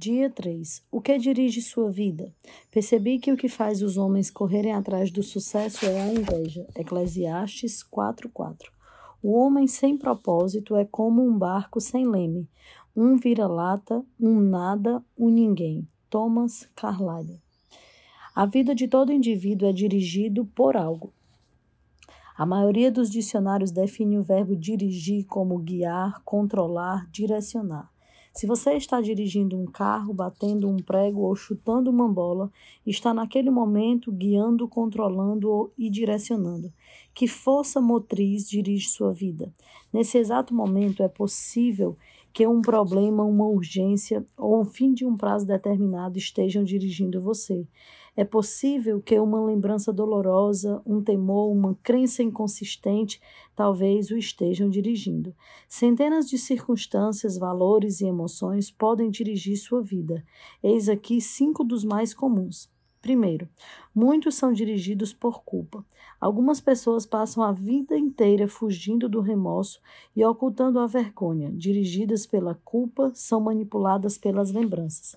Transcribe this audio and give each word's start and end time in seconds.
Dia 0.00 0.30
3. 0.30 0.84
O 0.92 1.00
que 1.00 1.18
dirige 1.18 1.60
sua 1.60 1.90
vida? 1.90 2.32
Percebi 2.70 3.18
que 3.18 3.32
o 3.32 3.36
que 3.36 3.48
faz 3.48 3.82
os 3.82 3.96
homens 3.96 4.30
correrem 4.30 4.72
atrás 4.72 5.10
do 5.10 5.24
sucesso 5.24 5.84
é 5.86 6.00
a 6.00 6.14
inveja. 6.14 6.64
Eclesiastes 6.76 7.82
4:4. 7.82 8.70
O 9.20 9.32
homem 9.32 9.66
sem 9.66 9.98
propósito 9.98 10.76
é 10.76 10.84
como 10.84 11.20
um 11.20 11.36
barco 11.36 11.80
sem 11.80 12.06
leme, 12.06 12.48
um 12.94 13.16
vira-lata, 13.16 14.04
um 14.20 14.38
nada, 14.38 15.02
um 15.18 15.28
ninguém. 15.28 15.84
Thomas 16.08 16.70
Carlyle. 16.76 17.42
A 18.32 18.46
vida 18.46 18.76
de 18.76 18.86
todo 18.86 19.10
indivíduo 19.10 19.68
é 19.68 19.72
dirigido 19.72 20.44
por 20.54 20.76
algo. 20.76 21.12
A 22.36 22.46
maioria 22.46 22.92
dos 22.92 23.10
dicionários 23.10 23.72
define 23.72 24.16
o 24.16 24.22
verbo 24.22 24.54
dirigir 24.54 25.26
como 25.26 25.58
guiar, 25.58 26.22
controlar, 26.24 27.10
direcionar. 27.10 27.90
Se 28.38 28.46
você 28.46 28.74
está 28.74 29.00
dirigindo 29.00 29.58
um 29.58 29.66
carro, 29.66 30.14
batendo 30.14 30.68
um 30.68 30.76
prego 30.76 31.22
ou 31.22 31.34
chutando 31.34 31.90
uma 31.90 32.08
bola, 32.08 32.52
está 32.86 33.12
naquele 33.12 33.50
momento 33.50 34.12
guiando, 34.12 34.68
controlando 34.68 35.72
e 35.76 35.90
direcionando. 35.90 36.72
Que 37.12 37.26
força 37.26 37.80
motriz 37.80 38.48
dirige 38.48 38.90
sua 38.90 39.12
vida? 39.12 39.52
Nesse 39.92 40.18
exato 40.18 40.54
momento 40.54 41.02
é 41.02 41.08
possível 41.08 41.96
que 42.32 42.46
um 42.46 42.62
problema, 42.62 43.24
uma 43.24 43.44
urgência 43.44 44.24
ou 44.36 44.60
o 44.60 44.64
fim 44.64 44.94
de 44.94 45.04
um 45.04 45.16
prazo 45.16 45.44
determinado 45.44 46.16
estejam 46.16 46.62
dirigindo 46.62 47.20
você. 47.20 47.66
É 48.18 48.24
possível 48.24 49.00
que 49.00 49.16
uma 49.20 49.40
lembrança 49.40 49.92
dolorosa, 49.92 50.82
um 50.84 51.00
temor, 51.00 51.52
uma 51.52 51.78
crença 51.84 52.20
inconsistente 52.20 53.20
talvez 53.54 54.10
o 54.10 54.16
estejam 54.16 54.68
dirigindo. 54.68 55.32
Centenas 55.68 56.28
de 56.28 56.36
circunstâncias, 56.36 57.38
valores 57.38 58.00
e 58.00 58.06
emoções 58.06 58.72
podem 58.72 59.08
dirigir 59.08 59.56
sua 59.56 59.80
vida. 59.80 60.24
Eis 60.60 60.88
aqui 60.88 61.20
cinco 61.20 61.62
dos 61.62 61.84
mais 61.84 62.12
comuns. 62.12 62.68
Primeiro, 63.00 63.48
muitos 63.94 64.34
são 64.34 64.52
dirigidos 64.52 65.12
por 65.12 65.42
culpa. 65.44 65.84
Algumas 66.20 66.60
pessoas 66.60 67.06
passam 67.06 67.44
a 67.44 67.52
vida 67.52 67.96
inteira 67.96 68.48
fugindo 68.48 69.08
do 69.08 69.20
remorso 69.20 69.80
e 70.16 70.24
ocultando 70.24 70.80
a 70.80 70.86
vergonha. 70.86 71.50
Dirigidas 71.52 72.26
pela 72.26 72.56
culpa, 72.64 73.12
são 73.14 73.40
manipuladas 73.40 74.18
pelas 74.18 74.50
lembranças. 74.50 75.16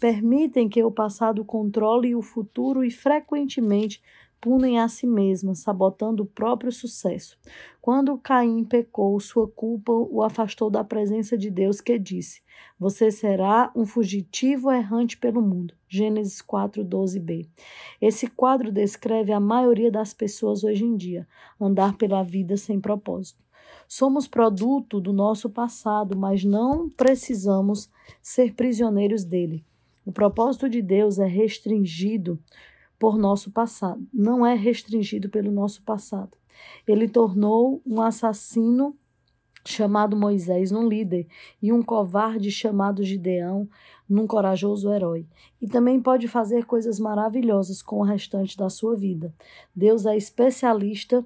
Permitem 0.00 0.68
que 0.68 0.82
o 0.82 0.90
passado 0.90 1.44
controle 1.44 2.16
o 2.16 2.22
futuro 2.22 2.84
e 2.84 2.90
frequentemente 2.90 4.02
punem 4.40 4.80
a 4.80 4.88
si 4.88 5.06
mesmas, 5.06 5.58
sabotando 5.58 6.22
o 6.22 6.26
próprio 6.26 6.72
sucesso. 6.72 7.38
Quando 7.80 8.16
Caim 8.18 8.64
pecou, 8.64 9.18
sua 9.20 9.46
culpa 9.46 9.92
o 9.92 10.22
afastou 10.22 10.70
da 10.70 10.82
presença 10.82 11.36
de 11.36 11.50
Deus, 11.50 11.80
que 11.80 11.98
disse: 11.98 12.40
Você 12.78 13.10
será 13.10 13.70
um 13.76 13.84
fugitivo 13.84 14.72
errante 14.72 15.16
pelo 15.16 15.42
mundo. 15.42 15.74
Gênesis 15.88 16.40
4, 16.40 16.84
12b. 16.84 17.48
Esse 18.00 18.26
quadro 18.28 18.72
descreve 18.72 19.32
a 19.32 19.40
maioria 19.40 19.90
das 19.90 20.14
pessoas 20.14 20.64
hoje 20.64 20.84
em 20.84 20.96
dia, 20.96 21.28
andar 21.60 21.96
pela 21.96 22.22
vida 22.22 22.56
sem 22.56 22.80
propósito. 22.80 23.44
Somos 23.86 24.26
produto 24.26 25.00
do 25.00 25.12
nosso 25.12 25.50
passado, 25.50 26.16
mas 26.16 26.44
não 26.44 26.88
precisamos 26.88 27.90
ser 28.22 28.54
prisioneiros 28.54 29.24
dele. 29.24 29.64
O 30.06 30.12
propósito 30.12 30.68
de 30.68 30.80
Deus 30.80 31.18
é 31.18 31.26
restringido 31.26 32.38
por 33.00 33.16
nosso 33.16 33.50
passado, 33.50 34.06
não 34.12 34.44
é 34.44 34.54
restringido 34.54 35.30
pelo 35.30 35.50
nosso 35.50 35.82
passado. 35.82 36.36
Ele 36.86 37.08
tornou 37.08 37.80
um 37.86 38.02
assassino 38.02 38.94
chamado 39.64 40.14
Moisés 40.14 40.70
num 40.70 40.86
líder 40.86 41.26
e 41.62 41.72
um 41.72 41.82
covarde 41.82 42.50
chamado 42.50 43.02
Gideão 43.02 43.66
num 44.06 44.26
corajoso 44.26 44.92
herói. 44.92 45.26
E 45.62 45.66
também 45.66 45.98
pode 45.98 46.28
fazer 46.28 46.66
coisas 46.66 47.00
maravilhosas 47.00 47.80
com 47.80 48.00
o 48.00 48.04
restante 48.04 48.54
da 48.54 48.68
sua 48.68 48.94
vida. 48.94 49.32
Deus 49.74 50.04
é 50.04 50.14
especialista 50.14 51.24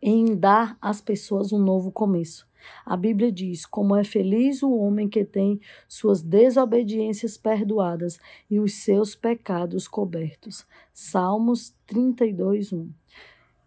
em 0.00 0.34
dar 0.34 0.76
às 0.80 1.00
pessoas 1.00 1.52
um 1.52 1.60
novo 1.60 1.92
começo. 1.92 2.44
A 2.84 2.96
Bíblia 2.96 3.30
diz: 3.30 3.66
Como 3.66 3.96
é 3.96 4.04
feliz 4.04 4.62
o 4.62 4.72
homem 4.72 5.08
que 5.08 5.24
tem 5.24 5.60
suas 5.88 6.22
desobediências 6.22 7.36
perdoadas 7.36 8.18
e 8.50 8.58
os 8.58 8.74
seus 8.74 9.14
pecados 9.14 9.88
cobertos. 9.88 10.66
Salmos 10.92 11.74
32, 11.86 12.72
1. 12.72 12.90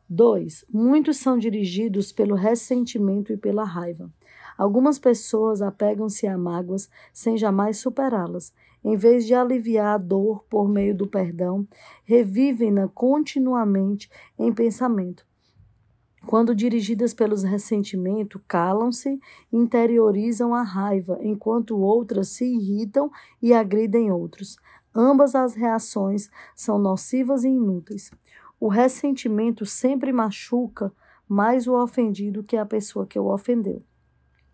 2. 0.07 0.66
Muitos 0.72 1.17
são 1.17 1.38
dirigidos 1.38 2.11
pelo 2.11 2.35
ressentimento 2.35 3.33
e 3.33 3.38
pela 3.38 3.63
raiva. 3.63 4.09
Algumas 4.57 5.00
pessoas 5.00 5.62
apegam-se 5.62 6.27
a 6.27 6.38
mágoas 6.38 6.89
sem 7.12 7.38
jamais 7.38 7.77
superá-las. 7.77 8.53
Em 8.83 8.95
vez 8.95 9.25
de 9.25 9.33
aliviar 9.33 9.95
a 9.95 9.97
dor 9.97 10.45
por 10.47 10.69
meio 10.69 10.95
do 10.95 11.07
perdão, 11.07 11.67
revivem-na 12.03 12.88
continuamente 12.88 14.09
em 14.38 14.53
pensamento. 14.53 15.25
Quando 16.28 16.56
dirigidas 16.56 17.13
pelos 17.13 17.44
ressentimentos, 17.44 18.41
calam-se 18.47 19.19
e 19.52 19.58
interiorizam 19.58 20.56
a 20.56 20.63
raiva, 20.63 21.19
enquanto 21.22 21.78
outras 21.78 22.30
se 22.30 22.46
irritam 22.46 23.12
e 23.41 23.53
agridem 23.53 24.12
outros. 24.12 24.58
Ambas 24.94 25.36
as 25.36 25.53
reações 25.53 26.30
são 26.56 26.80
nocivas 26.80 27.44
e 27.44 27.50
inúteis. 27.50 28.09
O 28.59 28.68
ressentimento 28.68 29.66
sempre 29.66 30.12
machuca 30.12 30.91
mais 31.28 31.68
o 31.68 31.74
ofendido 31.74 32.44
que 32.44 32.57
a 32.57 32.66
pessoa 32.66 33.06
que 33.06 33.19
o 33.19 33.31
ofendeu. 33.31 33.84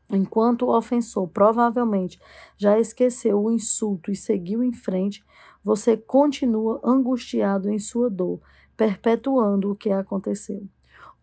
Enquanto 0.09 0.63
o 0.63 0.77
ofensor 0.77 1.27
provavelmente 1.29 2.19
já 2.57 2.77
esqueceu 2.77 3.41
o 3.41 3.51
insulto 3.51 4.11
e 4.11 4.15
seguiu 4.15 4.61
em 4.61 4.73
frente, 4.73 5.23
você 5.63 5.95
continua 5.95 6.81
angustiado 6.83 7.69
em 7.69 7.79
sua 7.79 8.09
dor, 8.09 8.41
perpetuando 8.75 9.71
o 9.71 9.75
que 9.75 9.89
aconteceu. 9.89 10.67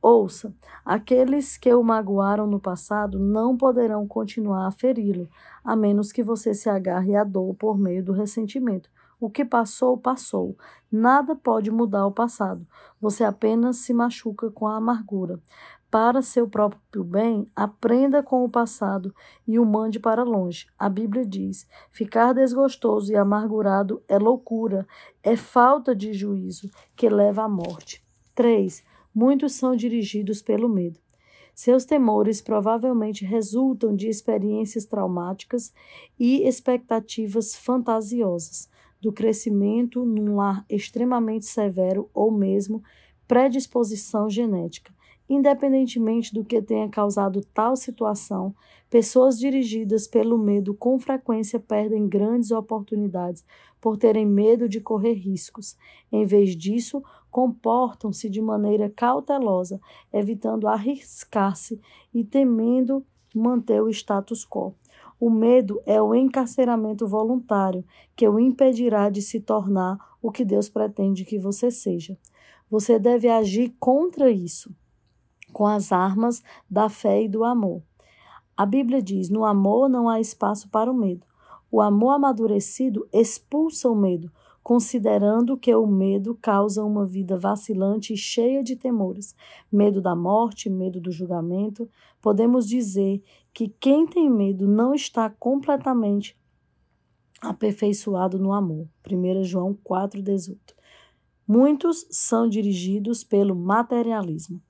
Ouça: 0.00 0.54
aqueles 0.84 1.56
que 1.56 1.72
o 1.74 1.82
magoaram 1.82 2.46
no 2.46 2.60
passado 2.60 3.18
não 3.18 3.56
poderão 3.56 4.06
continuar 4.06 4.66
a 4.66 4.70
feri-lo, 4.70 5.28
a 5.64 5.74
menos 5.74 6.12
que 6.12 6.22
você 6.22 6.54
se 6.54 6.70
agarre 6.70 7.16
à 7.16 7.24
dor 7.24 7.54
por 7.54 7.76
meio 7.76 8.04
do 8.04 8.12
ressentimento. 8.12 8.88
O 9.20 9.28
que 9.28 9.44
passou, 9.44 9.98
passou. 9.98 10.56
Nada 10.90 11.34
pode 11.34 11.72
mudar 11.72 12.06
o 12.06 12.12
passado. 12.12 12.64
Você 13.00 13.24
apenas 13.24 13.78
se 13.78 13.92
machuca 13.92 14.48
com 14.48 14.68
a 14.68 14.76
amargura. 14.76 15.40
Para 15.90 16.22
seu 16.22 16.46
próprio 16.46 17.02
bem, 17.02 17.50
aprenda 17.56 18.22
com 18.22 18.44
o 18.44 18.48
passado 18.48 19.12
e 19.46 19.58
o 19.58 19.64
mande 19.64 19.98
para 19.98 20.22
longe. 20.22 20.68
A 20.78 20.88
Bíblia 20.88 21.26
diz: 21.26 21.66
ficar 21.90 22.32
desgostoso 22.34 23.10
e 23.10 23.16
amargurado 23.16 24.00
é 24.06 24.18
loucura, 24.18 24.86
é 25.22 25.34
falta 25.34 25.96
de 25.96 26.12
juízo 26.12 26.70
que 26.94 27.08
leva 27.08 27.42
à 27.42 27.48
morte. 27.48 28.04
3 28.34 28.84
muitos 29.18 29.54
são 29.54 29.74
dirigidos 29.74 30.40
pelo 30.40 30.68
medo. 30.68 31.00
Seus 31.52 31.84
temores 31.84 32.40
provavelmente 32.40 33.24
resultam 33.24 33.92
de 33.92 34.08
experiências 34.08 34.84
traumáticas 34.84 35.72
e 36.16 36.46
expectativas 36.46 37.56
fantasiosas, 37.56 38.70
do 39.00 39.12
crescimento 39.12 40.04
num 40.06 40.36
lar 40.36 40.64
extremamente 40.70 41.46
severo 41.46 42.08
ou 42.14 42.30
mesmo 42.30 42.80
predisposição 43.26 44.30
genética. 44.30 44.94
Independentemente 45.28 46.32
do 46.32 46.44
que 46.44 46.62
tenha 46.62 46.88
causado 46.88 47.44
tal 47.52 47.74
situação, 47.74 48.54
pessoas 48.88 49.36
dirigidas 49.36 50.06
pelo 50.06 50.38
medo 50.38 50.74
com 50.74 50.96
frequência 50.98 51.58
perdem 51.58 52.08
grandes 52.08 52.52
oportunidades 52.52 53.44
por 53.80 53.96
terem 53.98 54.24
medo 54.24 54.68
de 54.68 54.80
correr 54.80 55.12
riscos. 55.12 55.76
Em 56.10 56.24
vez 56.24 56.56
disso, 56.56 57.02
comportam-se 57.30 58.28
de 58.28 58.40
maneira 58.40 58.90
cautelosa, 58.90 59.80
evitando 60.12 60.66
arriscar-se 60.66 61.80
e 62.12 62.24
temendo 62.24 63.04
manter 63.34 63.82
o 63.82 63.88
status 63.88 64.44
quo. 64.44 64.74
O 65.20 65.30
medo 65.30 65.80
é 65.84 66.00
o 66.00 66.14
encarceramento 66.14 67.06
voluntário 67.06 67.84
que 68.14 68.28
o 68.28 68.38
impedirá 68.38 69.10
de 69.10 69.20
se 69.20 69.40
tornar 69.40 69.98
o 70.22 70.30
que 70.30 70.44
Deus 70.44 70.68
pretende 70.68 71.24
que 71.24 71.38
você 71.38 71.70
seja. 71.70 72.16
Você 72.70 72.98
deve 72.98 73.28
agir 73.28 73.74
contra 73.80 74.30
isso 74.30 74.74
com 75.52 75.66
as 75.66 75.92
armas 75.92 76.42
da 76.70 76.88
fé 76.88 77.22
e 77.22 77.28
do 77.28 77.44
amor. 77.44 77.82
A 78.56 78.66
Bíblia 78.66 79.00
diz: 79.02 79.28
no 79.28 79.44
amor 79.44 79.88
não 79.88 80.08
há 80.08 80.20
espaço 80.20 80.68
para 80.68 80.90
o 80.90 80.94
medo. 80.94 81.26
O 81.70 81.80
amor 81.80 82.10
amadurecido 82.10 83.06
expulsa 83.12 83.90
o 83.90 83.94
medo, 83.94 84.32
considerando 84.68 85.56
que 85.56 85.74
o 85.74 85.86
medo 85.86 86.34
causa 86.34 86.84
uma 86.84 87.06
vida 87.06 87.38
vacilante 87.38 88.12
e 88.12 88.18
cheia 88.18 88.62
de 88.62 88.76
temores, 88.76 89.34
medo 89.72 89.98
da 89.98 90.14
morte, 90.14 90.68
medo 90.68 91.00
do 91.00 91.10
julgamento. 91.10 91.88
Podemos 92.20 92.68
dizer 92.68 93.22
que 93.50 93.70
quem 93.80 94.06
tem 94.06 94.28
medo 94.28 94.68
não 94.68 94.92
está 94.92 95.30
completamente 95.30 96.36
aperfeiçoado 97.40 98.38
no 98.38 98.52
amor. 98.52 98.86
1 99.10 99.42
João 99.42 99.74
4,18. 99.82 100.58
Muitos 101.46 102.06
são 102.10 102.46
dirigidos 102.46 103.24
pelo 103.24 103.56
materialismo. 103.56 104.60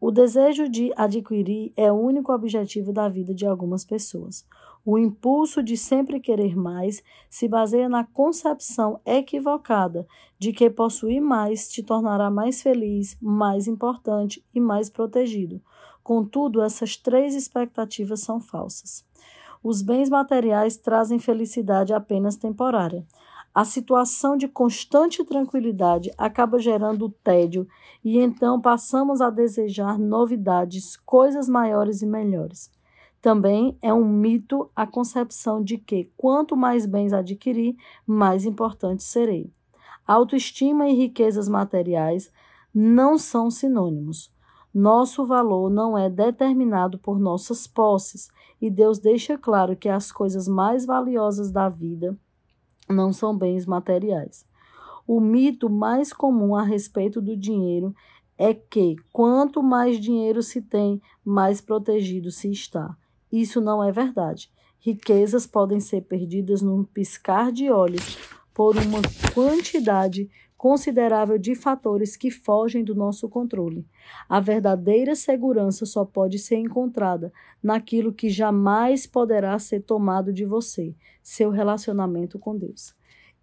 O 0.00 0.10
desejo 0.10 0.70
de 0.70 0.90
adquirir 0.96 1.70
é 1.76 1.92
o 1.92 1.96
único 1.96 2.32
objetivo 2.32 2.94
da 2.94 3.10
vida 3.10 3.34
de 3.34 3.44
algumas 3.44 3.84
pessoas. 3.84 4.46
O 4.86 4.98
impulso 4.98 5.62
de 5.62 5.78
sempre 5.78 6.20
querer 6.20 6.54
mais 6.54 7.02
se 7.30 7.48
baseia 7.48 7.88
na 7.88 8.04
concepção 8.04 9.00
equivocada 9.06 10.06
de 10.38 10.52
que 10.52 10.68
possuir 10.68 11.22
mais 11.22 11.68
te 11.70 11.82
tornará 11.82 12.30
mais 12.30 12.60
feliz, 12.60 13.16
mais 13.18 13.66
importante 13.66 14.44
e 14.54 14.60
mais 14.60 14.90
protegido. 14.90 15.62
Contudo, 16.02 16.60
essas 16.60 16.98
três 16.98 17.34
expectativas 17.34 18.20
são 18.20 18.38
falsas. 18.38 19.06
Os 19.62 19.80
bens 19.80 20.10
materiais 20.10 20.76
trazem 20.76 21.18
felicidade 21.18 21.94
apenas 21.94 22.36
temporária. 22.36 23.06
A 23.54 23.64
situação 23.64 24.36
de 24.36 24.48
constante 24.48 25.24
tranquilidade 25.24 26.12
acaba 26.18 26.58
gerando 26.58 27.08
tédio 27.08 27.66
e 28.04 28.18
então 28.18 28.60
passamos 28.60 29.22
a 29.22 29.30
desejar 29.30 29.98
novidades, 29.98 30.96
coisas 30.96 31.48
maiores 31.48 32.02
e 32.02 32.06
melhores. 32.06 32.73
Também 33.24 33.78
é 33.80 33.90
um 33.90 34.04
mito 34.04 34.70
a 34.76 34.86
concepção 34.86 35.64
de 35.64 35.78
que 35.78 36.12
quanto 36.14 36.54
mais 36.54 36.84
bens 36.84 37.10
adquirir, 37.10 37.74
mais 38.06 38.44
importante 38.44 39.02
serei. 39.02 39.50
Autoestima 40.06 40.90
e 40.90 40.94
riquezas 40.94 41.48
materiais 41.48 42.30
não 42.74 43.16
são 43.16 43.50
sinônimos. 43.50 44.30
Nosso 44.74 45.24
valor 45.24 45.70
não 45.70 45.96
é 45.96 46.10
determinado 46.10 46.98
por 46.98 47.18
nossas 47.18 47.66
posses, 47.66 48.28
e 48.60 48.68
Deus 48.68 48.98
deixa 48.98 49.38
claro 49.38 49.74
que 49.74 49.88
as 49.88 50.12
coisas 50.12 50.46
mais 50.46 50.84
valiosas 50.84 51.50
da 51.50 51.70
vida 51.70 52.14
não 52.90 53.10
são 53.10 53.34
bens 53.34 53.64
materiais. 53.64 54.46
O 55.06 55.18
mito 55.18 55.70
mais 55.70 56.12
comum 56.12 56.54
a 56.54 56.62
respeito 56.62 57.22
do 57.22 57.34
dinheiro 57.34 57.96
é 58.36 58.52
que 58.52 58.96
quanto 59.10 59.62
mais 59.62 59.98
dinheiro 59.98 60.42
se 60.42 60.60
tem, 60.60 61.00
mais 61.24 61.62
protegido 61.62 62.30
se 62.30 62.50
está. 62.50 62.94
Isso 63.34 63.60
não 63.60 63.82
é 63.82 63.90
verdade. 63.90 64.48
Riquezas 64.78 65.44
podem 65.44 65.80
ser 65.80 66.02
perdidas 66.02 66.62
num 66.62 66.84
piscar 66.84 67.50
de 67.50 67.68
olhos 67.68 68.16
por 68.54 68.76
uma 68.76 69.00
quantidade 69.34 70.30
considerável 70.56 71.36
de 71.36 71.56
fatores 71.56 72.16
que 72.16 72.30
fogem 72.30 72.84
do 72.84 72.94
nosso 72.94 73.28
controle. 73.28 73.84
A 74.28 74.38
verdadeira 74.38 75.16
segurança 75.16 75.84
só 75.84 76.04
pode 76.04 76.38
ser 76.38 76.58
encontrada 76.58 77.32
naquilo 77.60 78.12
que 78.12 78.30
jamais 78.30 79.04
poderá 79.04 79.58
ser 79.58 79.80
tomado 79.80 80.32
de 80.32 80.44
você, 80.44 80.94
seu 81.20 81.50
relacionamento 81.50 82.38
com 82.38 82.56
Deus. 82.56 82.94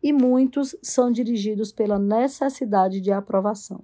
E 0.02 0.14
muitos 0.14 0.74
são 0.82 1.12
dirigidos 1.12 1.74
pela 1.74 2.00
necessidade 2.00 3.02
de 3.02 3.12
aprovação. 3.12 3.84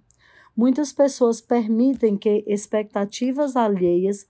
Muitas 0.56 0.94
pessoas 0.94 1.42
permitem 1.42 2.15
que 2.15 2.45
expectativas 2.48 3.57
alheias 3.57 4.25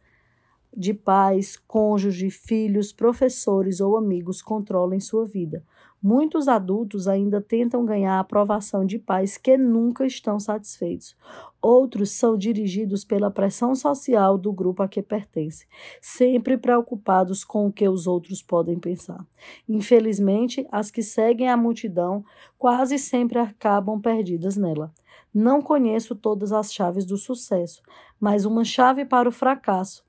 de 0.78 0.94
pais, 0.94 1.58
cônjuge, 1.68 2.30
filhos, 2.30 2.94
professores 2.94 3.82
ou 3.82 3.98
amigos 3.98 4.44
controlem 4.44 5.00
sua 5.00 5.26
vida. 5.26 5.64
Muitos 6.00 6.48
adultos 6.48 7.08
ainda 7.08 7.42
tentam 7.42 7.84
ganhar 7.84 8.14
a 8.14 8.20
aprovação 8.20 8.86
de 8.86 9.00
pais 9.00 9.36
que 9.36 9.58
nunca 9.58 10.06
estão 10.06 10.40
satisfeitos. 10.40 11.18
Outros 11.60 12.12
são 12.12 12.38
dirigidos 12.38 13.04
pela 13.04 13.32
pressão 13.32 13.74
social 13.74 14.38
do 14.38 14.54
grupo 14.54 14.84
a 14.84 14.88
que 14.88 15.02
pertence, 15.02 15.66
sempre 16.00 16.56
preocupados 16.56 17.44
com 17.44 17.66
o 17.66 17.74
que 17.74 17.90
os 17.90 18.06
outros 18.06 18.44
podem 18.44 18.78
pensar. 18.78 19.26
Infelizmente, 19.68 20.68
as 20.72 20.92
que 20.92 21.02
seguem 21.02 21.50
a 21.50 21.58
multidão 21.58 22.24
quase 22.60 23.00
sempre 23.00 23.40
acabam 23.40 24.00
perdidas 24.00 24.56
nela. 24.56 24.94
Não 25.34 25.60
conheço 25.60 26.16
todas 26.16 26.52
as 26.52 26.72
chaves 26.72 27.04
do 27.04 27.18
sucesso, 27.18 27.82
mas 28.20 28.46
uma 28.46 28.64
chave 28.64 29.04
para 29.04 29.28
o 29.28 29.32
fracasso 29.32 30.07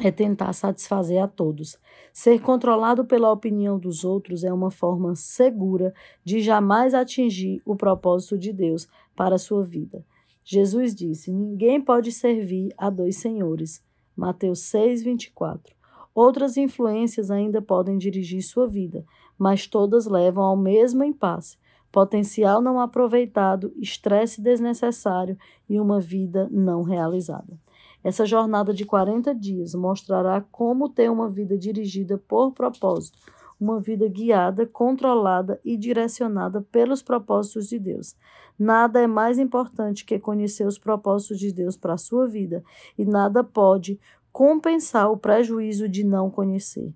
é 0.00 0.10
tentar 0.10 0.52
satisfazer 0.52 1.22
a 1.22 1.28
todos. 1.28 1.78
Ser 2.12 2.40
controlado 2.40 3.04
pela 3.04 3.30
opinião 3.30 3.78
dos 3.78 4.04
outros 4.04 4.44
é 4.44 4.52
uma 4.52 4.70
forma 4.70 5.14
segura 5.14 5.94
de 6.24 6.40
jamais 6.40 6.94
atingir 6.94 7.60
o 7.64 7.76
propósito 7.76 8.38
de 8.38 8.52
Deus 8.52 8.88
para 9.14 9.34
a 9.34 9.38
sua 9.38 9.62
vida. 9.62 10.04
Jesus 10.44 10.94
disse: 10.94 11.32
Ninguém 11.32 11.80
pode 11.80 12.12
servir 12.12 12.72
a 12.78 12.88
dois 12.88 13.16
senhores. 13.16 13.82
Mateus 14.16 14.60
6, 14.60 15.02
24. 15.02 15.74
Outras 16.14 16.56
influências 16.56 17.30
ainda 17.30 17.60
podem 17.60 17.98
dirigir 17.98 18.42
sua 18.42 18.66
vida, 18.66 19.04
mas 19.38 19.66
todas 19.66 20.06
levam 20.06 20.44
ao 20.44 20.56
mesmo 20.56 21.04
impasse: 21.04 21.58
potencial 21.92 22.62
não 22.62 22.80
aproveitado, 22.80 23.72
estresse 23.76 24.40
desnecessário 24.40 25.36
e 25.68 25.78
uma 25.78 26.00
vida 26.00 26.48
não 26.50 26.82
realizada. 26.82 27.58
Essa 28.06 28.24
jornada 28.24 28.72
de 28.72 28.84
40 28.84 29.34
dias 29.34 29.74
mostrará 29.74 30.40
como 30.40 30.88
ter 30.88 31.10
uma 31.10 31.28
vida 31.28 31.58
dirigida 31.58 32.16
por 32.16 32.52
propósito, 32.52 33.18
uma 33.58 33.80
vida 33.80 34.06
guiada, 34.06 34.64
controlada 34.64 35.60
e 35.64 35.76
direcionada 35.76 36.62
pelos 36.70 37.02
propósitos 37.02 37.66
de 37.66 37.80
Deus. 37.80 38.14
Nada 38.56 39.00
é 39.00 39.08
mais 39.08 39.40
importante 39.40 40.04
que 40.04 40.20
conhecer 40.20 40.64
os 40.68 40.78
propósitos 40.78 41.40
de 41.40 41.52
Deus 41.52 41.76
para 41.76 41.94
a 41.94 41.98
sua 41.98 42.28
vida, 42.28 42.62
e 42.96 43.04
nada 43.04 43.42
pode 43.42 43.98
compensar 44.30 45.10
o 45.10 45.16
prejuízo 45.16 45.88
de 45.88 46.04
não 46.04 46.30
conhecer. 46.30 46.94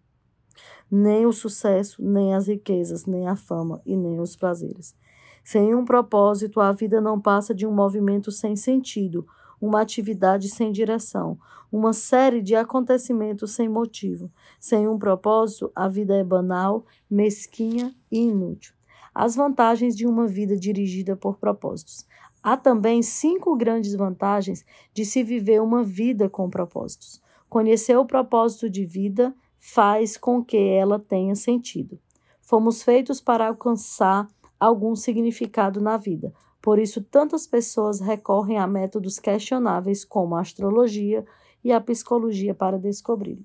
Nem 0.88 1.26
o 1.26 1.32
sucesso, 1.32 2.00
nem 2.00 2.36
as 2.36 2.46
riquezas, 2.46 3.04
nem 3.04 3.26
a 3.26 3.34
fama 3.34 3.82
e 3.84 3.96
nem 3.96 4.20
os 4.20 4.36
prazeres. 4.36 4.94
Sem 5.42 5.74
um 5.74 5.84
propósito, 5.84 6.60
a 6.60 6.70
vida 6.70 7.00
não 7.00 7.20
passa 7.20 7.52
de 7.52 7.66
um 7.66 7.74
movimento 7.74 8.30
sem 8.30 8.54
sentido 8.54 9.26
uma 9.60 9.80
atividade 9.80 10.48
sem 10.48 10.72
direção, 10.72 11.38
uma 11.70 11.92
série 11.92 12.40
de 12.40 12.54
acontecimentos 12.56 13.52
sem 13.52 13.68
motivo. 13.68 14.30
Sem 14.58 14.88
um 14.88 14.98
propósito, 14.98 15.70
a 15.74 15.86
vida 15.86 16.14
é 16.16 16.24
banal, 16.24 16.84
mesquinha 17.08 17.94
e 18.10 18.18
inútil. 18.18 18.74
As 19.14 19.36
vantagens 19.36 19.96
de 19.96 20.06
uma 20.06 20.26
vida 20.26 20.56
dirigida 20.56 21.16
por 21.16 21.36
propósitos. 21.36 22.06
Há 22.42 22.56
também 22.56 23.02
cinco 23.02 23.54
grandes 23.56 23.94
vantagens 23.94 24.64
de 24.94 25.04
se 25.04 25.22
viver 25.22 25.60
uma 25.60 25.84
vida 25.84 26.28
com 26.28 26.48
propósitos. 26.48 27.20
Conhecer 27.48 27.96
o 27.96 28.06
propósito 28.06 28.70
de 28.70 28.84
vida 28.86 29.34
faz 29.58 30.16
com 30.16 30.42
que 30.42 30.56
ela 30.56 30.98
tenha 30.98 31.34
sentido. 31.34 31.98
Fomos 32.40 32.82
feitos 32.82 33.20
para 33.20 33.48
alcançar 33.48 34.26
algum 34.58 34.96
significado 34.96 35.80
na 35.80 35.96
vida. 35.96 36.32
Por 36.60 36.78
isso, 36.78 37.02
tantas 37.02 37.46
pessoas 37.46 38.00
recorrem 38.00 38.58
a 38.58 38.66
métodos 38.66 39.18
questionáveis 39.18 40.04
como 40.04 40.34
a 40.34 40.40
astrologia 40.40 41.24
e 41.64 41.72
a 41.72 41.80
psicologia 41.80 42.54
para 42.54 42.78
descobri-lo. 42.78 43.44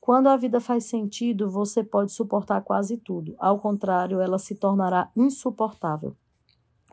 Quando 0.00 0.28
a 0.28 0.36
vida 0.36 0.60
faz 0.60 0.84
sentido, 0.84 1.50
você 1.50 1.82
pode 1.82 2.12
suportar 2.12 2.60
quase 2.62 2.96
tudo. 2.98 3.34
Ao 3.38 3.58
contrário, 3.58 4.20
ela 4.20 4.38
se 4.38 4.54
tornará 4.54 5.10
insuportável. 5.16 6.14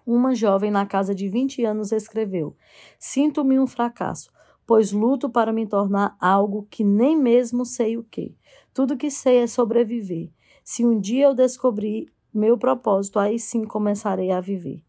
Uma 0.06 0.34
jovem 0.34 0.72
na 0.72 0.86
casa 0.86 1.14
de 1.14 1.28
20 1.28 1.64
anos 1.64 1.92
escreveu: 1.92 2.56
Sinto-me 2.98 3.60
um 3.60 3.68
fracasso, 3.68 4.32
pois 4.66 4.92
luto 4.92 5.30
para 5.30 5.54
me 5.54 5.68
tornar 5.68 6.16
algo 6.20 6.68
que 6.70 6.84
nem 6.84 7.18
mesmo 7.18 7.66
sei 7.66 7.98
o 7.98 8.04
que. 8.04 8.36
Tudo 8.74 8.98
que 8.98 9.12
sei 9.12 9.40
é 9.40 9.48
sobreviver. 9.48 10.32
Se 10.64 10.86
um 10.86 11.00
dia 11.00 11.26
eu 11.26 11.36
descobrir 11.36 12.12
meu 12.34 12.58
propósito, 12.58 13.20
aí 13.20 13.38
sim 13.38 13.66
começarei 13.66 14.32
a 14.32 14.40
viver. 14.40 14.82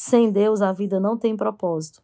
Sem 0.00 0.30
Deus, 0.30 0.62
a 0.62 0.70
vida 0.70 1.00
não 1.00 1.16
tem 1.16 1.36
propósito. 1.36 2.00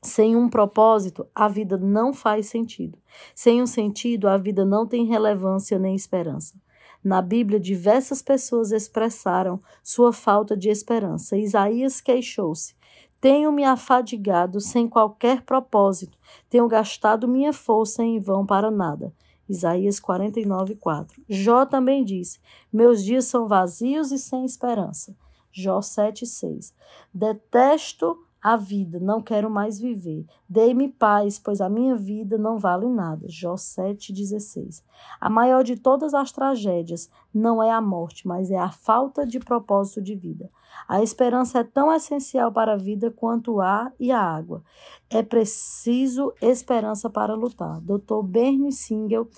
Sem 0.00 0.34
um 0.34 0.48
propósito, 0.48 1.26
a 1.34 1.48
vida 1.48 1.76
não 1.76 2.14
faz 2.14 2.46
sentido. 2.46 2.98
Sem 3.34 3.60
um 3.60 3.66
sentido, 3.66 4.26
a 4.26 4.38
vida 4.38 4.64
não 4.64 4.86
tem 4.86 5.04
relevância 5.04 5.78
nem 5.78 5.94
esperança. 5.94 6.58
Na 7.04 7.20
Bíblia, 7.20 7.60
diversas 7.60 8.22
pessoas 8.22 8.72
expressaram 8.72 9.60
sua 9.82 10.14
falta 10.14 10.56
de 10.56 10.70
esperança. 10.70 11.36
Isaías 11.36 12.00
queixou-se: 12.00 12.74
Tenho 13.20 13.52
me 13.52 13.64
afadigado 13.64 14.58
sem 14.58 14.88
qualquer 14.88 15.42
propósito, 15.42 16.16
tenho 16.48 16.66
gastado 16.66 17.28
minha 17.28 17.52
força 17.52 18.02
em 18.02 18.18
vão 18.18 18.46
para 18.46 18.70
nada. 18.70 19.12
Isaías 19.46 20.00
49, 20.00 20.74
4. 20.76 21.22
Jó 21.28 21.66
também 21.66 22.02
disse: 22.02 22.40
Meus 22.72 23.04
dias 23.04 23.26
são 23.26 23.46
vazios 23.46 24.10
e 24.10 24.18
sem 24.18 24.42
esperança. 24.42 25.14
Jó 25.52 25.80
7,6. 25.80 26.72
Detesto 27.12 28.18
a 28.42 28.56
vida, 28.56 28.98
não 28.98 29.20
quero 29.20 29.50
mais 29.50 29.78
viver. 29.78 30.24
Dei-me 30.48 30.88
paz, 30.88 31.38
pois 31.38 31.60
a 31.60 31.68
minha 31.68 31.94
vida 31.94 32.38
não 32.38 32.56
vale 32.56 32.88
nada. 32.88 33.26
Jó 33.28 33.54
7,16. 33.54 34.82
A 35.20 35.28
maior 35.28 35.62
de 35.62 35.76
todas 35.76 36.14
as 36.14 36.32
tragédias 36.32 37.10
não 37.34 37.62
é 37.62 37.70
a 37.70 37.82
morte, 37.82 38.26
mas 38.26 38.50
é 38.50 38.56
a 38.56 38.70
falta 38.70 39.26
de 39.26 39.38
propósito 39.38 40.00
de 40.00 40.14
vida. 40.14 40.50
A 40.88 41.02
esperança 41.02 41.58
é 41.58 41.64
tão 41.64 41.92
essencial 41.92 42.50
para 42.50 42.72
a 42.72 42.78
vida 42.78 43.10
quanto 43.10 43.54
o 43.54 43.60
ar 43.60 43.92
e 44.00 44.10
a 44.10 44.20
água. 44.20 44.62
É 45.10 45.22
preciso 45.22 46.32
esperança 46.40 47.10
para 47.10 47.34
lutar. 47.34 47.78
Dr. 47.80 48.22
Bernie 48.24 48.72
Singel 48.72 49.28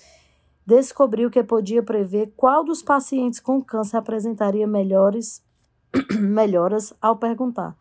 descobriu 0.65 1.29
que 1.29 1.43
podia 1.43 1.83
prever 1.83 2.31
qual 2.37 2.63
dos 2.63 2.81
pacientes 2.81 3.41
com 3.41 3.61
câncer 3.61 3.97
apresentaria 3.97 4.65
melhores 4.65 5.43
melhoras 6.19 6.93
ao 7.01 7.17
perguntar: 7.17 7.75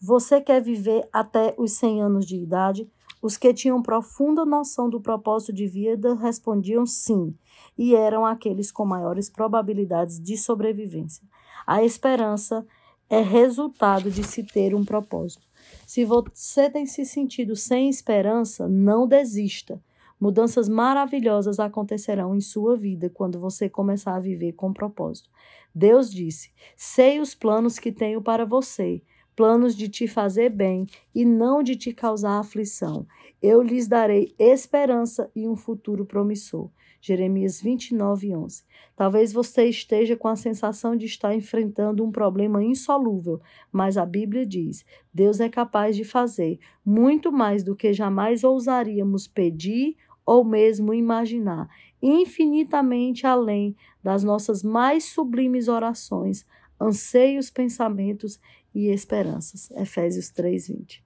Você 0.00 0.40
quer 0.40 0.60
viver 0.62 1.08
até 1.12 1.54
os 1.58 1.72
100 1.72 2.02
anos 2.02 2.26
de 2.26 2.36
idade? 2.36 2.90
Os 3.20 3.36
que 3.36 3.52
tinham 3.52 3.82
profunda 3.82 4.44
noção 4.44 4.88
do 4.88 5.00
propósito 5.00 5.52
de 5.52 5.66
vida 5.66 6.14
respondiam 6.14 6.86
sim, 6.86 7.34
e 7.76 7.94
eram 7.94 8.24
aqueles 8.24 8.70
com 8.70 8.84
maiores 8.84 9.28
probabilidades 9.28 10.20
de 10.20 10.36
sobrevivência. 10.36 11.24
A 11.66 11.82
esperança 11.82 12.64
é 13.10 13.20
resultado 13.20 14.10
de 14.10 14.22
se 14.22 14.44
ter 14.44 14.74
um 14.74 14.84
propósito. 14.84 15.46
Se 15.86 16.04
você 16.04 16.70
tem 16.70 16.86
se 16.86 17.04
sentido 17.04 17.56
sem 17.56 17.88
esperança, 17.88 18.68
não 18.68 19.06
desista. 19.06 19.80
Mudanças 20.20 20.68
maravilhosas 20.68 21.60
acontecerão 21.60 22.34
em 22.34 22.40
sua 22.40 22.76
vida 22.76 23.08
quando 23.08 23.38
você 23.38 23.68
começar 23.68 24.16
a 24.16 24.20
viver 24.20 24.52
com 24.52 24.72
propósito. 24.72 25.30
Deus 25.74 26.10
disse: 26.10 26.50
Sei 26.76 27.20
os 27.20 27.34
planos 27.34 27.78
que 27.78 27.92
tenho 27.92 28.22
para 28.22 28.44
você, 28.44 29.02
planos 29.36 29.76
de 29.76 29.88
te 29.88 30.08
fazer 30.08 30.50
bem 30.50 30.86
e 31.14 31.24
não 31.24 31.62
de 31.62 31.76
te 31.76 31.92
causar 31.92 32.40
aflição. 32.40 33.06
Eu 33.40 33.62
lhes 33.62 33.86
darei 33.86 34.34
esperança 34.38 35.30
e 35.34 35.46
um 35.46 35.54
futuro 35.54 36.04
promissor. 36.04 36.70
Jeremias 37.00 37.60
29, 37.60 38.34
11. 38.34 38.64
Talvez 38.96 39.32
você 39.32 39.66
esteja 39.66 40.16
com 40.16 40.26
a 40.26 40.34
sensação 40.34 40.96
de 40.96 41.06
estar 41.06 41.32
enfrentando 41.34 42.04
um 42.04 42.10
problema 42.10 42.62
insolúvel, 42.64 43.40
mas 43.70 43.96
a 43.96 44.04
Bíblia 44.04 44.44
diz: 44.44 44.84
Deus 45.14 45.38
é 45.38 45.48
capaz 45.48 45.94
de 45.94 46.04
fazer 46.04 46.58
muito 46.84 47.30
mais 47.30 47.62
do 47.62 47.76
que 47.76 47.92
jamais 47.92 48.42
ousaríamos 48.42 49.28
pedir 49.28 49.96
ou 50.28 50.44
mesmo 50.44 50.92
imaginar, 50.92 51.70
infinitamente 52.02 53.26
além 53.26 53.74
das 54.04 54.22
nossas 54.22 54.62
mais 54.62 55.04
sublimes 55.04 55.68
orações, 55.68 56.44
anseios, 56.78 57.48
pensamentos 57.48 58.38
e 58.74 58.88
esperanças. 58.90 59.70
Efésios 59.70 60.28
3:20. 60.28 61.02